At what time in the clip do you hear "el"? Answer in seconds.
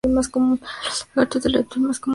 1.51-1.57